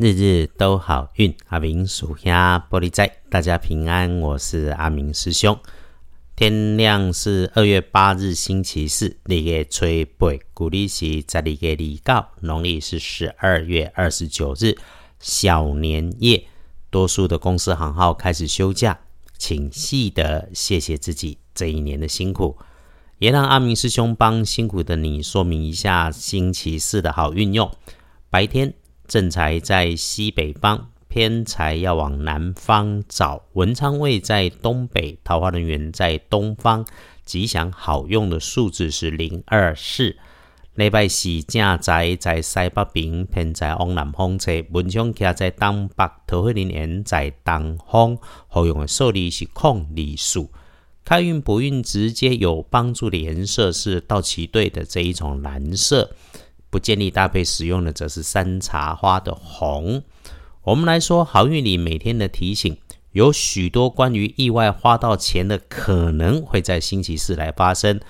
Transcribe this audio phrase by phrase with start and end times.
[0.00, 5.58] 日日都好运，阿明属下玻璃仔，大家平安，我是阿明师兄。
[6.36, 14.78] 天亮是二月八日星期四，日月初八，古历是十二月二九，农历是十二月二十九日，
[15.18, 16.44] 小年夜。
[16.90, 19.00] 多数的公司行号开始休假，
[19.36, 22.56] 请记得谢谢自己这一年的辛苦，
[23.18, 27.68] 也让阿明师兄帮辛苦的你说明一下星期四的好运用。
[28.30, 28.72] 白天。
[29.08, 33.42] 正财在西北方，偏财要往南方找。
[33.54, 36.84] 文昌位在东北，桃花人员在东方。
[37.24, 40.14] 吉祥好用的数字是零二四。
[40.74, 44.62] 礼拜四正财在西北边，偏财往南方车。
[44.72, 48.18] 文昌徛在东北，桃花人缘在东方。
[48.48, 50.50] 好用的数字是空里数。
[51.06, 56.10] 开运不运直接有帮助的颜色是道奇队的这一种蓝色。
[56.70, 60.02] 不建议搭配使用的则是山茶花的红。
[60.62, 62.76] 我们来说好运里每天的提醒，
[63.12, 68.00] 有许多关于意外花到钱的可能会在星期四来发生。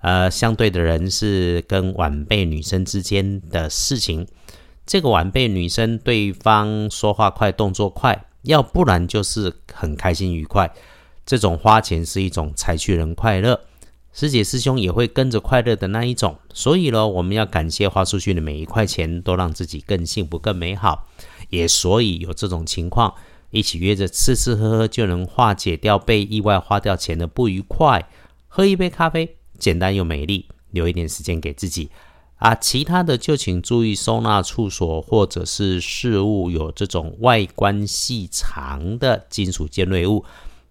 [0.00, 4.26] 呃，相对的人是跟晚辈女生之间的事情。
[4.86, 10.72] 这个晚辈女生，对方说话快，动作快，要不然就是很开心愉快。
[11.24, 13.60] 这种花钱是一种财去人快乐。
[14.18, 21.06] 师姐师兄也会跟着快乐的那一种，所以呢，我们要感谢花出去的每一块钱，都让自己更幸福、更美好。
[21.50, 23.12] 也所以有这种情况，
[23.50, 28.08] 一起约着吃吃喝喝，就能化解掉被意外花掉钱的不愉快。
[28.48, 31.90] 喝一杯咖啡，简单又美丽，留一点时间给自己
[32.36, 32.54] 啊。
[32.54, 40.24] 其他的就请注意收纳处所或者是事物有这种外观细长的金属尖锐物。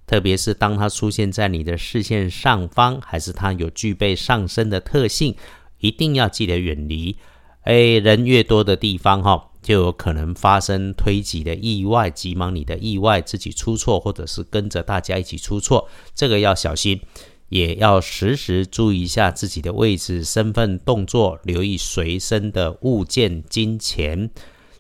[0.08, 5.36] 特别是当它出现在你的视线上方，还是它有具备上升的特性，
[5.80, 7.18] 一定要记得远离。
[7.62, 17.02] 哎，人越多的地方，哈，就有可能发生推挤的意外，急忙你的意外，自己出错，或者是跟着大家一起出错，这个要小心，
[17.50, 24.30] 也要时时注意一下自己的位置、身份、动作，留意随身的物件、金钱。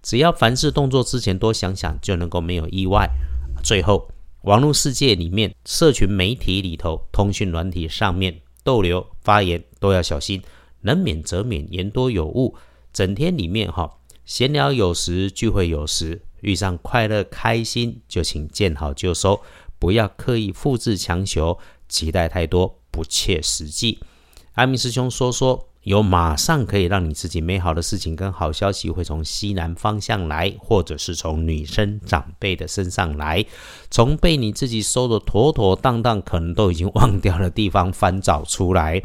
[0.03, 3.09] 只要凡事动作之前多想想，就能够没有意外。
[3.63, 4.07] 最后。
[4.45, 10.39] 网络世界里面，社群媒体里头，通讯软体上面逗留发言都要小心，
[10.81, 12.55] 能免则免，言多有误。
[12.93, 19.41] 整天里面哈，闲聊有时，聚会有时，遇上快乐开心就请见好就收，
[19.79, 21.57] 不要刻意复制强求，
[21.89, 23.97] 期待太多不切实际。
[24.53, 25.69] 阿明师兄说说。
[25.85, 33.45] 有马上可以让你自己美好的事情跟好消息会从西南方向来，或者是从女生长辈的身上来，
[33.91, 39.03] 从被你自己收的妥妥当当，可能都已经忘掉的地方翻找出来。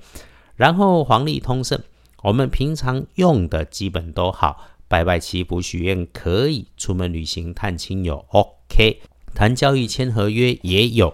[0.57, 1.79] 然后黄历通胜，
[2.23, 9.03] 我们平常用的基本都好，拜拜祈福许愿可以，出门旅行探亲友 OK，
[9.35, 11.13] 谈交易签合约也有。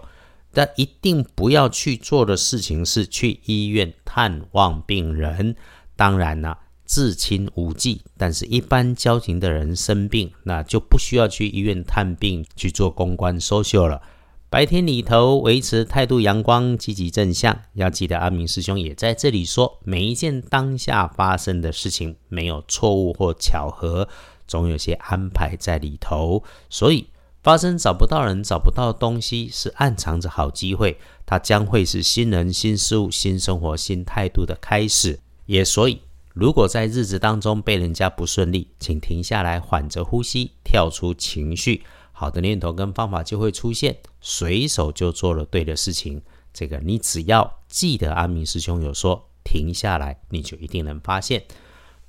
[0.57, 5.55] 但一定不要去做的事情是去医院探望病人。
[5.95, 14.01] 当然了，至亲无忌，但是一般交情的人生病，那就不需要去医院探病去做公关 social 了。
[14.49, 17.55] 白天里头维持态度阳光、积极正向。
[17.75, 24.09] 要记得阿明师兄也在这里说，每一件当下发生的事情没有错误或巧合，
[24.47, 27.05] 总有些安排在里头，所以。
[27.47, 30.99] 发生找不到人、找不到东西，是暗藏着好机会。
[31.25, 35.17] 它将会是新人、新事物、新生活、新态度的开始。
[35.45, 36.01] 也所以，
[36.33, 46.21] 如果在日子当中被人家不顺利，请停下来，缓着呼吸，跳出情绪，好的念头跟方法就会出现，随手就做了对的事情。
[46.53, 51.41] 这个你只要记得，阿明师兄有说，停下来，你就一定能发现。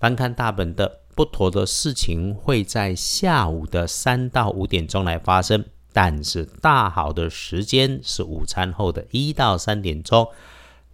[0.01, 1.03] 翻看大本的。
[1.19, 10.29] 不妥的事情会在下午的三到五点钟来发生，但是大好的时间是午餐后的一到三点钟。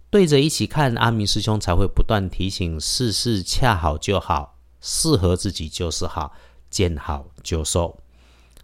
[0.09, 6.33] 对着一起看，阿明师兄才会不断提醒：事事恰好就好，适合自己就是好，
[6.71, 7.95] 见好就收。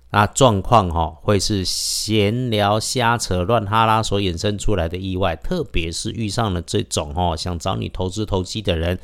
[0.10, 8.98] 那状况哈，会是闲聊瞎扯乱哈拉所衍生出来的意外，特别是遇上了这种哦想找你投资投机的人。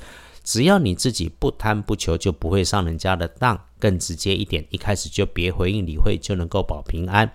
[0.48, 3.60] 只要你自己不贪不求，就不会上人家的当。
[3.78, 7.30] 更直接一点，一开始就别回应理会，就能够保平安。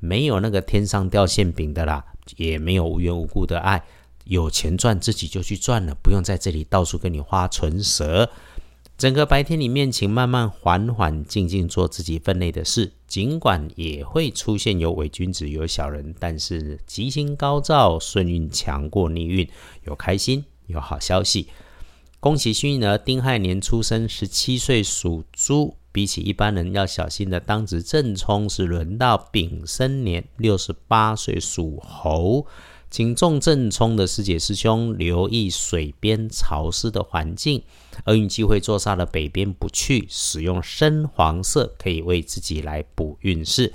[0.00, 2.02] 没有那个天上掉馅饼的啦，
[2.38, 3.84] 也没有无缘无故的爱。
[4.24, 8.30] 有钱赚自己就去赚了，不用在这里到处跟你花唇舌。
[8.96, 12.90] 整个白天里面，请慢慢缓缓静静做自己分内的事。
[13.06, 19.46] 尽管也会出现有伪君子有小人，但是吉星高照，顺运强过逆运，
[19.82, 21.48] 有开心有好消息。
[22.24, 32.46] 恭喜幸运儿丁亥年出生，十七岁属猪，比起一般人要小心的当值正冲是轮到丙申年六十八岁属猴，
[32.90, 37.62] 请重正冲的师姐师兄留意水边潮湿的环境，
[38.06, 43.74] 厄运机会坐煞的北边不去，使用深黄色可以为自己来补运势。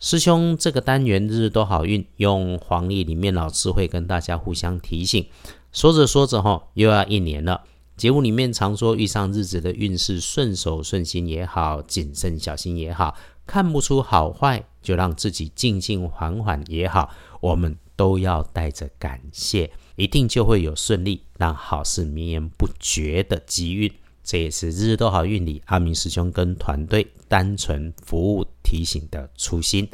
[0.00, 5.26] 师兄，这个单元日日都好运，用黄历里面老师会跟大家互相提醒。
[5.70, 7.60] 说着说着，哈，又要一年了。
[7.96, 17.10] 节目里面常说，遇上日子的运势顺手顺心也好，谨慎小心也好，看不出好坏，就让自己静静缓缓也好，
[17.40, 23.90] 我们都要带着感谢，一定就会有顺利，让好事绵延不绝的机运。
[24.24, 29.88] 这也是日日都好运里阿明师兄跟团队单纯服务提醒的初心。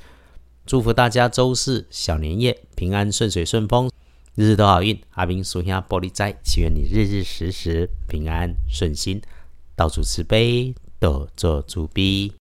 [0.65, 3.91] 祝福大家周四小年夜平安顺水顺风，
[4.35, 4.99] 日日都好运。
[5.11, 9.21] 阿明属下玻璃斋，祈愿你日日时时平安顺心，
[9.77, 12.33] 到处慈悲，多做主逼。